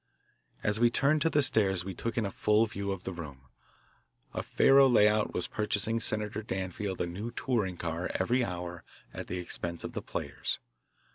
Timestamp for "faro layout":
4.41-5.31